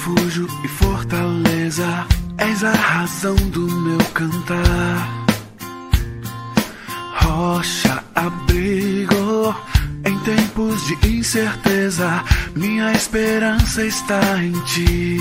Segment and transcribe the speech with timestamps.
[0.00, 2.06] refúgio e fortaleza,
[2.38, 5.26] és a razão do meu cantar.
[7.16, 9.54] Rocha, abrigo
[10.06, 12.24] em tempos de incerteza,
[12.56, 15.18] minha esperança está em ti.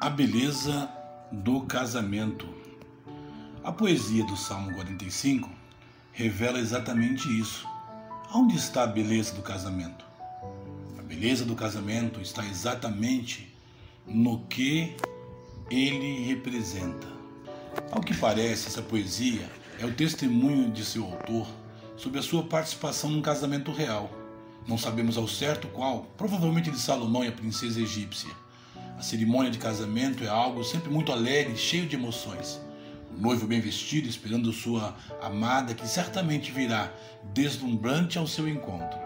[0.00, 0.88] A beleza
[1.30, 2.48] do casamento.
[3.62, 5.50] A poesia do Salmo 45
[6.12, 7.68] revela exatamente isso.
[8.32, 10.05] Onde está a beleza do casamento?
[11.06, 13.48] Beleza do casamento está exatamente
[14.04, 14.96] no que
[15.70, 17.06] ele representa.
[17.92, 21.46] Ao que parece, essa poesia é o testemunho de seu autor
[21.96, 24.10] sobre a sua participação num casamento real.
[24.66, 28.34] Não sabemos ao certo qual, provavelmente de Salomão e a princesa egípcia.
[28.98, 32.60] A cerimônia de casamento é algo sempre muito alegre, cheio de emoções.
[33.16, 36.92] O noivo bem vestido, esperando sua amada, que certamente virá
[37.32, 39.05] deslumbrante ao seu encontro.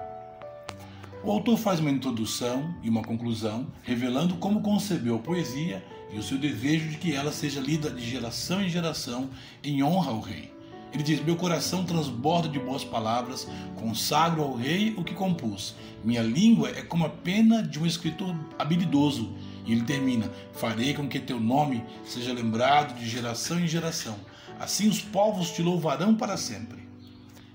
[1.23, 6.23] O autor faz uma introdução e uma conclusão, revelando como concebeu a poesia e o
[6.23, 9.29] seu desejo de que ela seja lida de geração em geração
[9.63, 10.51] em honra ao rei.
[10.91, 15.75] Ele diz: Meu coração transborda de boas palavras, consagro ao rei o que compus.
[16.03, 19.35] Minha língua é como a pena de um escritor habilidoso
[19.67, 24.17] e ele termina: Farei com que teu nome seja lembrado de geração em geração.
[24.59, 26.81] Assim os povos te louvarão para sempre.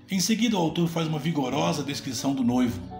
[0.08, 2.95] Em seguida, o autor faz uma vigorosa descrição do noivo.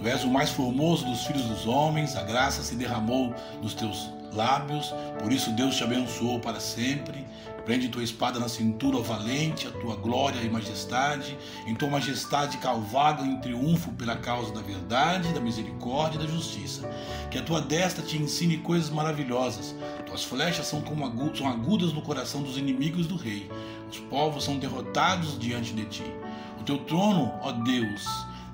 [0.00, 4.10] Tu és o mais formoso dos filhos dos homens, a graça se derramou nos teus
[4.32, 7.26] lábios, por isso Deus te abençoou para sempre.
[7.66, 11.36] Prende tua espada na cintura, ó valente, a tua glória e majestade.
[11.66, 16.88] Em tua majestade calvaga em triunfo pela causa da verdade, da misericórdia e da justiça.
[17.30, 19.74] Que a tua destra te ensine coisas maravilhosas.
[20.06, 23.50] Tuas flechas são, como agudas, são agudas no coração dos inimigos do rei.
[23.90, 26.14] Os povos são derrotados diante de ti.
[26.58, 28.04] O teu trono, ó Deus,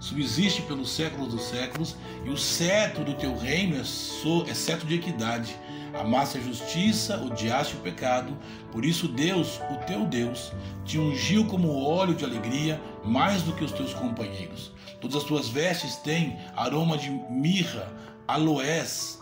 [0.07, 4.87] subsiste pelos séculos dos séculos, e o cetro do teu reino é, so, é cetro
[4.87, 5.57] de equidade.
[5.98, 8.37] Amasse a justiça, odiaste o pecado,
[8.71, 10.53] por isso Deus, o teu Deus,
[10.85, 14.70] te ungiu como óleo de alegria mais do que os teus companheiros.
[15.01, 17.92] Todas as tuas vestes têm aroma de mirra,
[18.29, 19.19] aloés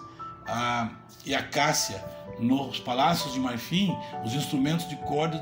[0.46, 0.90] a,
[1.24, 2.02] e acácia.
[2.38, 5.38] Nos palácios de marfim, os instrumentos de corda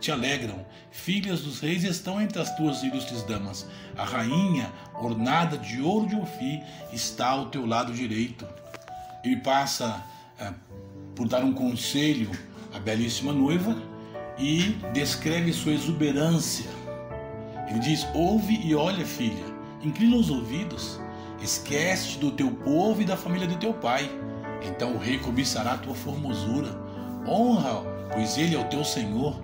[0.00, 0.66] te alegram.
[0.90, 3.66] Filhas dos reis estão entre as tuas ilustres damas.
[3.96, 8.46] A rainha, ornada de ouro de Ofi, está ao teu lado direito.
[9.22, 10.04] Ele passa
[10.38, 10.52] é,
[11.14, 12.30] por dar um conselho
[12.74, 13.76] à belíssima noiva
[14.38, 16.68] e descreve sua exuberância.
[17.68, 19.44] Ele diz: Ouve e olha, filha,
[19.82, 20.98] inclina os ouvidos,
[21.40, 24.10] esquece do teu povo e da família do teu pai.
[24.62, 26.68] Então o rei cobiçará a tua formosura.
[27.26, 29.34] Honra, pois ele é o teu senhor.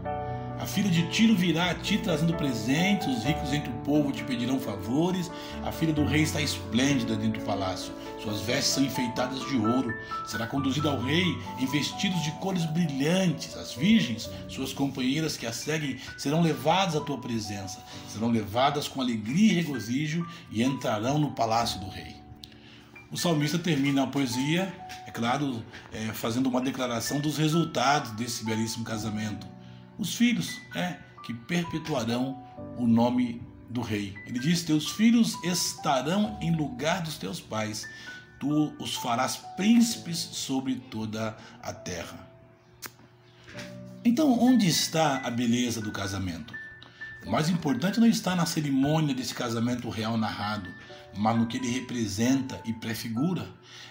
[0.59, 4.25] A filha de Tiro virá a ti trazendo presentes, os ricos entre o povo te
[4.25, 5.31] pedirão favores.
[5.63, 7.93] A filha do rei está esplêndida dentro do palácio.
[8.23, 9.93] Suas vestes são enfeitadas de ouro.
[10.27, 11.27] Será conduzida ao rei
[11.59, 13.55] em vestidos de cores brilhantes.
[13.55, 17.85] As virgens, suas companheiras que a seguem, serão levadas à tua presença.
[18.09, 22.17] Serão levadas com alegria e regozijo e entrarão no palácio do rei.
[23.13, 24.75] O salmista termina a poesia,
[25.07, 25.63] é claro,
[25.93, 29.56] é, fazendo uma declaração dos resultados desse belíssimo casamento
[29.99, 32.43] os filhos, é, que perpetuarão
[32.77, 34.15] o nome do rei.
[34.27, 37.89] Ele diz: Teus filhos estarão em lugar dos teus pais,
[38.39, 42.27] tu os farás príncipes sobre toda a terra.
[44.05, 46.55] Então, onde está a beleza do casamento?
[47.27, 50.71] O mais importante não está na cerimônia desse casamento real narrado,
[51.17, 53.49] mas no que ele representa e prefigura.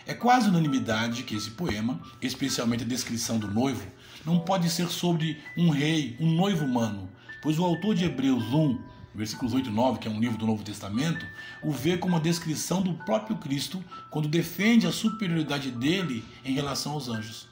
[0.07, 3.85] É quase unanimidade que esse poema, especialmente a descrição do noivo,
[4.25, 7.07] não pode ser sobre um rei, um noivo humano,
[7.41, 8.79] pois o autor de Hebreus 1,
[9.13, 11.25] versículos 8 e 9, que é um livro do Novo Testamento,
[11.63, 16.93] o vê como a descrição do próprio Cristo quando defende a superioridade dele em relação
[16.93, 17.47] aos anjos.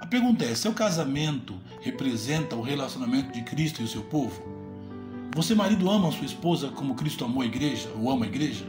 [0.00, 4.42] A pergunta é: seu casamento representa o relacionamento de Cristo e o seu povo?
[5.34, 8.64] Você, marido, ama a sua esposa como Cristo amou a igreja, ou ama a igreja?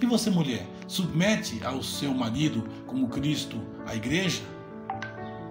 [0.00, 4.40] E você, mulher, submete ao seu marido como Cristo à igreja?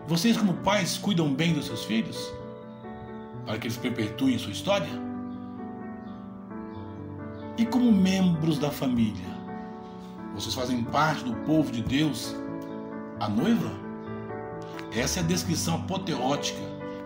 [0.10, 2.34] Vocês, como pais, cuidam bem dos seus filhos?
[3.46, 4.90] Para que eles perpetuem sua história?
[7.56, 9.28] E como membros da família,
[10.34, 12.36] vocês fazem parte do povo de Deus,
[13.20, 13.70] a noiva?
[14.96, 16.60] Essa é a descrição apoteótica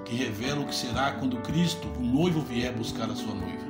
[0.05, 3.65] que revela o que será quando Cristo, o noivo, vier buscar a sua noiva.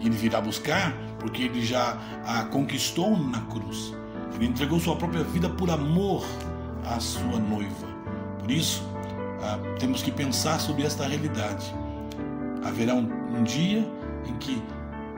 [0.00, 3.94] Ele virá buscar porque ele já a conquistou na cruz.
[4.34, 6.22] Ele entregou sua própria vida por amor
[6.84, 7.97] à sua noiva.
[8.48, 8.82] Por isso,
[9.42, 11.70] ah, temos que pensar sobre esta realidade.
[12.64, 13.06] Haverá um,
[13.36, 13.86] um dia
[14.26, 14.62] em que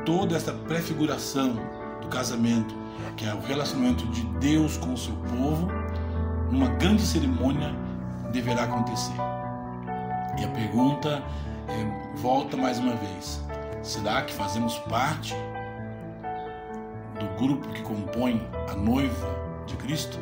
[0.05, 1.55] toda esta prefiguração
[2.00, 2.75] do casamento
[3.17, 5.69] que é o relacionamento de Deus com o seu povo,
[6.50, 7.73] uma grande cerimônia
[8.32, 9.15] deverá acontecer.
[10.37, 11.23] E a pergunta
[11.69, 13.41] é, volta mais uma vez:
[13.81, 15.37] será que fazemos parte
[17.17, 19.29] do grupo que compõe a noiva
[19.69, 20.19] de Cristo?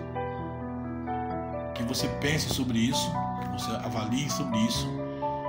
[1.78, 3.10] Que você pense sobre isso,
[3.40, 4.86] que você avalie sobre isso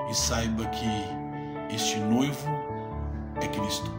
[0.10, 2.48] e saiba que este noivo
[3.42, 3.92] é Cristo.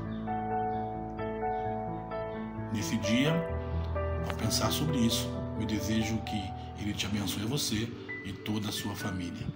[2.73, 3.35] Nesse dia,
[4.29, 5.29] ao pensar sobre isso,
[5.59, 6.43] eu desejo que
[6.81, 7.88] Ele te abençoe você
[8.25, 9.47] e toda a sua família.